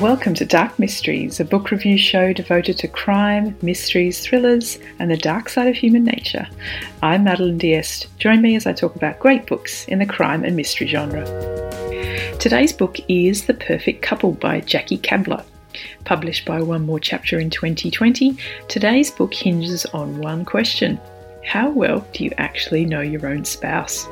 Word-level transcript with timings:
Welcome 0.00 0.34
to 0.34 0.44
Dark 0.44 0.78
Mysteries, 0.78 1.40
a 1.40 1.44
book 1.44 1.72
review 1.72 1.98
show 1.98 2.32
devoted 2.32 2.78
to 2.78 2.86
crime, 2.86 3.56
mysteries, 3.62 4.20
thrillers, 4.20 4.78
and 5.00 5.10
the 5.10 5.16
dark 5.16 5.48
side 5.48 5.66
of 5.66 5.74
human 5.74 6.04
nature. 6.04 6.46
I'm 7.02 7.24
Madeline 7.24 7.58
Diest. 7.58 8.06
Join 8.20 8.40
me 8.40 8.54
as 8.54 8.64
I 8.64 8.72
talk 8.72 8.94
about 8.94 9.18
great 9.18 9.48
books 9.48 9.86
in 9.88 9.98
the 9.98 10.06
crime 10.06 10.44
and 10.44 10.54
mystery 10.54 10.86
genre. 10.86 11.24
Today's 12.38 12.72
book 12.72 12.98
is 13.08 13.46
The 13.46 13.54
Perfect 13.54 14.00
Couple 14.00 14.30
by 14.30 14.60
Jackie 14.60 14.98
Kabler. 14.98 15.44
Published 16.04 16.46
by 16.46 16.62
One 16.62 16.86
More 16.86 17.00
Chapter 17.00 17.40
in 17.40 17.50
2020, 17.50 18.36
today's 18.68 19.10
book 19.10 19.34
hinges 19.34 19.84
on 19.86 20.20
one 20.20 20.44
question 20.44 21.00
How 21.44 21.70
well 21.70 22.06
do 22.12 22.22
you 22.22 22.30
actually 22.38 22.84
know 22.84 23.00
your 23.00 23.26
own 23.26 23.44
spouse? 23.44 24.06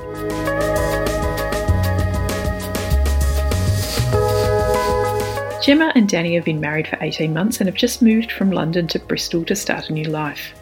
Gemma 5.67 5.91
and 5.97 6.09
Danny 6.09 6.37
have 6.37 6.45
been 6.45 6.61
married 6.61 6.87
for 6.87 6.97
18 7.01 7.35
months 7.35 7.59
and 7.59 7.67
have 7.67 7.75
just 7.75 8.01
moved 8.01 8.31
from 8.31 8.53
London 8.53 8.87
to 8.87 9.01
Bristol 9.01 9.45
to 9.47 9.57
start 9.57 9.91
a 9.91 9.93
new 9.93 10.05
life. 10.05 10.55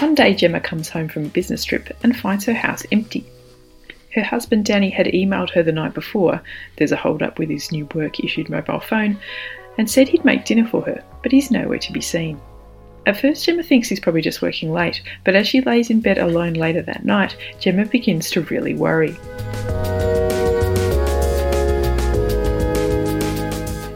One 0.00 0.14
day, 0.14 0.34
Gemma 0.34 0.60
comes 0.60 0.90
home 0.90 1.08
from 1.08 1.24
a 1.24 1.28
business 1.28 1.64
trip 1.64 1.96
and 2.02 2.14
finds 2.14 2.44
her 2.44 2.52
house 2.52 2.84
empty. 2.92 3.24
Her 4.14 4.22
husband 4.22 4.66
Danny 4.66 4.90
had 4.90 5.06
emailed 5.06 5.48
her 5.52 5.62
the 5.62 5.72
night 5.72 5.94
before, 5.94 6.42
there's 6.76 6.92
a 6.92 6.96
hold 6.96 7.22
up 7.22 7.38
with 7.38 7.48
his 7.48 7.72
new 7.72 7.88
work 7.94 8.22
issued 8.22 8.50
mobile 8.50 8.80
phone, 8.80 9.18
and 9.78 9.90
said 9.90 10.06
he'd 10.06 10.22
make 10.22 10.44
dinner 10.44 10.68
for 10.68 10.82
her, 10.82 11.02
but 11.22 11.32
he's 11.32 11.50
nowhere 11.50 11.78
to 11.78 11.92
be 11.92 12.02
seen. 12.02 12.38
At 13.06 13.18
first, 13.18 13.46
Gemma 13.46 13.62
thinks 13.62 13.88
he's 13.88 14.00
probably 14.00 14.20
just 14.20 14.42
working 14.42 14.70
late, 14.70 15.00
but 15.24 15.34
as 15.34 15.48
she 15.48 15.62
lays 15.62 15.88
in 15.88 16.02
bed 16.02 16.18
alone 16.18 16.52
later 16.52 16.82
that 16.82 17.06
night, 17.06 17.38
Gemma 17.58 17.86
begins 17.86 18.28
to 18.32 18.42
really 18.42 18.74
worry. 18.74 19.16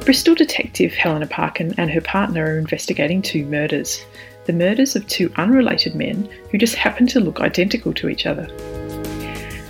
Bristol 0.04 0.34
detective 0.34 0.94
Helena 0.94 1.26
Parkin 1.26 1.74
and 1.78 1.90
her 1.90 2.00
partner 2.00 2.44
are 2.46 2.58
investigating 2.58 3.20
two 3.20 3.44
murders. 3.44 4.04
The 4.46 4.52
murders 4.52 4.96
of 4.96 5.06
two 5.06 5.30
unrelated 5.36 5.94
men 5.94 6.28
who 6.50 6.58
just 6.58 6.74
happen 6.74 7.06
to 7.08 7.20
look 7.20 7.40
identical 7.40 7.92
to 7.94 8.08
each 8.08 8.26
other. 8.26 8.48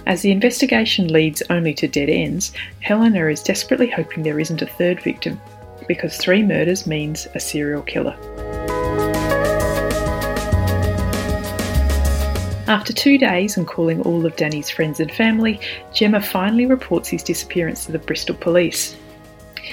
As 0.07 0.23
the 0.23 0.31
investigation 0.31 1.09
leads 1.09 1.43
only 1.51 1.75
to 1.75 1.89
dead 1.89 2.09
ends, 2.09 2.53
Helena 2.81 3.27
is 3.27 3.43
desperately 3.43 3.91
hoping 3.91 4.23
there 4.23 4.41
isn't 4.41 4.63
a 4.63 4.67
third 4.67 5.03
victim, 5.03 5.39
because 5.89 6.17
three 6.17 6.43
murders 6.43 6.87
means 6.87 7.27
a 7.35 7.41
serial 7.41 7.83
killer. 7.83 8.17
After 12.67 12.93
two 12.93 13.19
days 13.19 13.57
and 13.57 13.67
calling 13.67 14.01
all 14.03 14.25
of 14.25 14.37
Danny's 14.37 14.71
friends 14.71 15.01
and 15.01 15.11
family, 15.13 15.61
Gemma 15.93 16.23
finally 16.23 16.67
reports 16.67 17.09
his 17.09 17.25
disappearance 17.25 17.85
to 17.85 17.93
the 17.93 17.99
Bristol 17.99 18.37
police. 18.37 18.97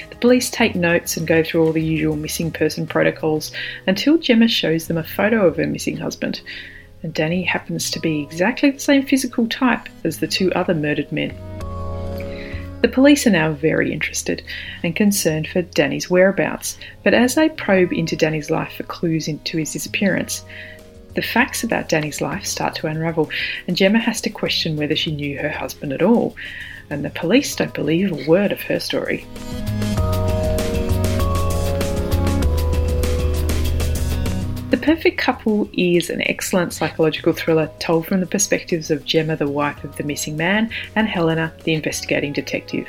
The 0.09 0.15
police 0.17 0.49
take 0.49 0.75
notes 0.75 1.17
and 1.17 1.27
go 1.27 1.43
through 1.43 1.65
all 1.65 1.73
the 1.73 1.83
usual 1.83 2.15
missing 2.15 2.51
person 2.51 2.87
protocols 2.87 3.51
until 3.85 4.17
Gemma 4.17 4.47
shows 4.47 4.87
them 4.87 4.97
a 4.97 5.03
photo 5.03 5.45
of 5.45 5.57
her 5.57 5.67
missing 5.67 5.97
husband. 5.97 6.41
And 7.03 7.13
Danny 7.13 7.43
happens 7.43 7.91
to 7.91 7.99
be 7.99 8.21
exactly 8.21 8.71
the 8.71 8.79
same 8.79 9.05
physical 9.05 9.47
type 9.47 9.87
as 10.03 10.19
the 10.19 10.27
two 10.27 10.51
other 10.53 10.73
murdered 10.73 11.11
men. 11.11 11.35
The 12.81 12.87
police 12.87 13.25
are 13.25 13.31
now 13.31 13.53
very 13.53 13.91
interested 13.91 14.43
and 14.83 14.95
concerned 14.95 15.47
for 15.47 15.63
Danny's 15.63 16.11
whereabouts, 16.11 16.77
but 17.03 17.13
as 17.13 17.33
they 17.33 17.49
probe 17.49 17.91
into 17.91 18.15
Danny's 18.15 18.51
life 18.51 18.73
for 18.73 18.83
clues 18.83 19.27
into 19.27 19.57
his 19.57 19.73
disappearance, 19.73 20.45
the 21.15 21.23
facts 21.23 21.63
about 21.63 21.89
Danny's 21.89 22.21
life 22.21 22.45
start 22.45 22.75
to 22.75 22.87
unravel, 22.87 23.31
and 23.67 23.75
Gemma 23.75 23.97
has 23.97 24.21
to 24.21 24.29
question 24.29 24.77
whether 24.77 24.95
she 24.95 25.11
knew 25.11 25.39
her 25.39 25.49
husband 25.49 25.91
at 25.91 26.03
all, 26.03 26.35
and 26.91 27.03
the 27.03 27.09
police 27.09 27.55
don't 27.55 27.73
believe 27.73 28.11
a 28.11 28.29
word 28.29 28.51
of 28.51 28.61
her 28.61 28.79
story. 28.79 29.25
The 34.69 34.75
Perfect 34.75 35.17
Couple 35.17 35.69
is 35.71 36.09
an 36.09 36.21
excellent 36.23 36.73
psychological 36.73 37.31
thriller 37.31 37.71
told 37.79 38.05
from 38.05 38.19
the 38.19 38.25
perspectives 38.25 38.91
of 38.91 39.05
Gemma, 39.05 39.37
the 39.37 39.49
wife 39.49 39.81
of 39.85 39.95
the 39.95 40.03
missing 40.03 40.35
man, 40.35 40.69
and 40.93 41.07
Helena, 41.07 41.53
the 41.63 41.73
investigating 41.73 42.33
detective. 42.33 42.85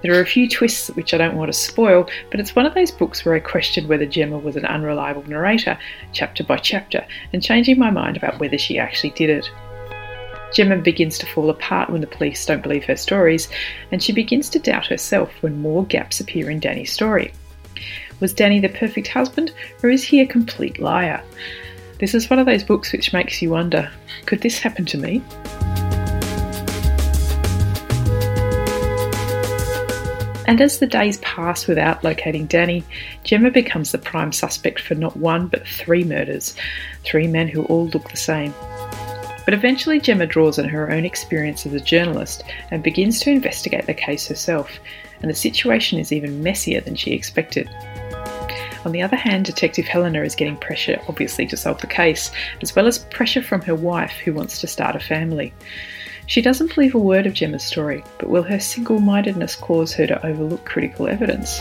There 0.00 0.14
are 0.14 0.22
a 0.22 0.26
few 0.26 0.48
twists 0.48 0.88
which 0.88 1.12
I 1.12 1.18
don't 1.18 1.36
want 1.36 1.52
to 1.52 1.58
spoil, 1.58 2.08
but 2.30 2.40
it's 2.40 2.56
one 2.56 2.64
of 2.64 2.72
those 2.72 2.90
books 2.90 3.26
where 3.26 3.34
I 3.34 3.40
questioned 3.40 3.88
whether 3.88 4.06
Gemma 4.06 4.38
was 4.38 4.56
an 4.56 4.64
unreliable 4.64 5.22
narrator, 5.28 5.76
chapter 6.14 6.44
by 6.44 6.56
chapter, 6.56 7.06
and 7.34 7.42
changing 7.42 7.78
my 7.78 7.90
mind 7.90 8.16
about 8.16 8.40
whether 8.40 8.56
she 8.56 8.78
actually 8.78 9.10
did 9.10 9.28
it. 9.28 9.50
Gemma 10.54 10.78
begins 10.78 11.18
to 11.18 11.26
fall 11.26 11.50
apart 11.50 11.90
when 11.90 12.00
the 12.00 12.06
police 12.06 12.46
don't 12.46 12.62
believe 12.62 12.84
her 12.84 12.96
stories, 12.96 13.50
and 13.90 14.02
she 14.02 14.14
begins 14.14 14.48
to 14.48 14.58
doubt 14.58 14.86
herself 14.86 15.30
when 15.42 15.60
more 15.60 15.84
gaps 15.84 16.20
appear 16.20 16.48
in 16.48 16.58
Danny's 16.58 16.90
story. 16.90 17.34
Was 18.20 18.32
Danny 18.32 18.60
the 18.60 18.68
perfect 18.68 19.08
husband, 19.08 19.52
or 19.82 19.90
is 19.90 20.04
he 20.04 20.20
a 20.20 20.26
complete 20.26 20.78
liar? 20.78 21.22
This 21.98 22.14
is 22.14 22.28
one 22.28 22.38
of 22.38 22.46
those 22.46 22.64
books 22.64 22.92
which 22.92 23.12
makes 23.12 23.40
you 23.40 23.50
wonder 23.50 23.90
could 24.26 24.40
this 24.40 24.58
happen 24.58 24.84
to 24.86 24.98
me? 24.98 25.22
And 30.46 30.60
as 30.60 30.78
the 30.78 30.86
days 30.86 31.18
pass 31.18 31.66
without 31.66 32.02
locating 32.02 32.46
Danny, 32.46 32.84
Gemma 33.24 33.50
becomes 33.50 33.92
the 33.92 33.98
prime 33.98 34.32
suspect 34.32 34.80
for 34.80 34.94
not 34.94 35.16
one 35.16 35.46
but 35.46 35.66
three 35.66 36.04
murders, 36.04 36.54
three 37.04 37.26
men 37.26 37.48
who 37.48 37.64
all 37.64 37.86
look 37.88 38.10
the 38.10 38.16
same. 38.16 38.52
But 39.44 39.54
eventually, 39.54 40.00
Gemma 40.00 40.26
draws 40.26 40.58
on 40.58 40.68
her 40.68 40.90
own 40.90 41.04
experience 41.04 41.66
as 41.66 41.72
a 41.72 41.80
journalist 41.80 42.44
and 42.70 42.82
begins 42.82 43.20
to 43.20 43.30
investigate 43.30 43.86
the 43.86 43.94
case 43.94 44.28
herself, 44.28 44.70
and 45.20 45.30
the 45.30 45.34
situation 45.34 45.98
is 45.98 46.12
even 46.12 46.42
messier 46.42 46.80
than 46.80 46.94
she 46.94 47.12
expected. 47.12 47.68
On 48.84 48.92
the 48.92 49.02
other 49.02 49.16
hand, 49.16 49.44
Detective 49.44 49.86
Helena 49.86 50.22
is 50.22 50.34
getting 50.34 50.56
pressure, 50.56 51.00
obviously, 51.08 51.46
to 51.46 51.56
solve 51.56 51.80
the 51.80 51.86
case, 51.86 52.32
as 52.62 52.74
well 52.74 52.86
as 52.86 52.98
pressure 52.98 53.42
from 53.42 53.60
her 53.62 53.74
wife, 53.74 54.12
who 54.24 54.32
wants 54.32 54.60
to 54.60 54.66
start 54.66 54.96
a 54.96 55.00
family. 55.00 55.52
She 56.26 56.42
doesn't 56.42 56.74
believe 56.74 56.94
a 56.94 56.98
word 56.98 57.26
of 57.26 57.34
Gemma's 57.34 57.64
story, 57.64 58.02
but 58.18 58.28
will 58.28 58.42
her 58.44 58.60
single 58.60 59.00
mindedness 59.00 59.54
cause 59.54 59.92
her 59.94 60.06
to 60.06 60.26
overlook 60.26 60.64
critical 60.64 61.08
evidence? 61.08 61.60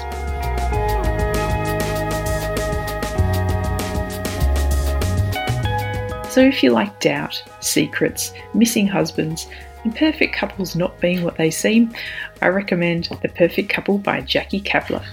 So, 6.32 6.42
if 6.42 6.64
you 6.64 6.72
like 6.72 7.00
doubt, 7.02 7.44
secrets, 7.60 8.34
missing 8.54 8.88
husbands, 8.88 9.48
and 9.84 9.96
perfect 9.96 10.34
couples 10.34 10.76
not 10.76 11.00
being 11.02 11.24
what 11.24 11.38
they 11.38 11.52
seem, 11.52 11.94
I 12.42 12.48
recommend 12.48 13.10
The 13.22 13.30
Perfect 13.30 13.70
Couple 13.70 13.98
by 13.98 14.22
Jackie 14.22 14.62
Kabler. 14.62 15.04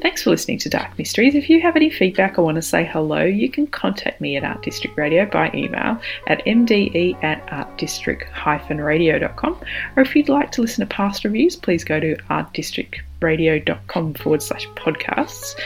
Thanks 0.00 0.22
for 0.22 0.30
listening 0.30 0.58
to 0.58 0.68
Dark 0.68 0.96
Mysteries. 0.96 1.34
If 1.34 1.50
you 1.50 1.60
have 1.62 1.74
any 1.74 1.90
feedback 1.90 2.38
or 2.38 2.44
want 2.44 2.54
to 2.54 2.62
say 2.62 2.84
hello, 2.84 3.24
you 3.24 3.50
can 3.50 3.66
contact 3.66 4.20
me 4.20 4.36
at 4.36 4.44
Art 4.44 4.62
District 4.62 4.96
Radio 4.96 5.26
by 5.26 5.50
email 5.54 6.00
at 6.28 6.44
mde 6.44 7.20
at 7.24 7.44
artdistrict-radio.com. 7.46 9.60
Or 9.96 10.02
if 10.02 10.14
you'd 10.14 10.28
like 10.28 10.52
to 10.52 10.60
listen 10.60 10.86
to 10.86 10.94
past 10.94 11.24
reviews, 11.24 11.56
please 11.56 11.82
go 11.82 11.98
to 11.98 12.14
artdistrictradio.com 12.30 14.14
forward 14.14 14.42
slash 14.42 14.68
podcasts. 14.68 15.58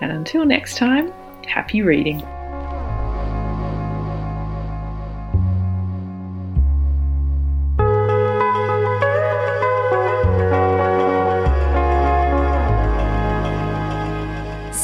And 0.00 0.10
until 0.10 0.44
next 0.44 0.76
time, 0.76 1.12
happy 1.46 1.82
reading. 1.82 2.20